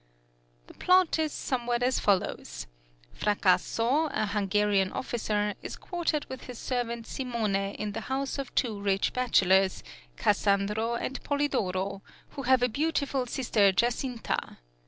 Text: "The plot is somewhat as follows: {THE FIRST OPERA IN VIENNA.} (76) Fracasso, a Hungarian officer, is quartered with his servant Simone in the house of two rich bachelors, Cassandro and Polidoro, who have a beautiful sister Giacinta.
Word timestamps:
"The 0.65 0.73
plot 0.73 1.19
is 1.19 1.31
somewhat 1.31 1.83
as 1.83 1.99
follows: 1.99 2.25
{THE 2.25 2.37
FIRST 2.37 2.65
OPERA 2.65 2.69
IN 2.71 3.19
VIENNA.} 3.37 3.57
(76) 3.59 3.77
Fracasso, 3.77 4.09
a 4.11 4.25
Hungarian 4.25 4.91
officer, 4.93 5.53
is 5.61 5.75
quartered 5.77 6.25
with 6.25 6.45
his 6.45 6.57
servant 6.57 7.05
Simone 7.05 7.55
in 7.77 7.91
the 7.91 8.01
house 8.09 8.39
of 8.39 8.55
two 8.55 8.79
rich 8.81 9.13
bachelors, 9.13 9.83
Cassandro 10.17 10.95
and 10.99 11.23
Polidoro, 11.23 12.01
who 12.29 12.41
have 12.41 12.63
a 12.63 12.67
beautiful 12.67 13.27
sister 13.27 13.71
Giacinta. 13.71 14.57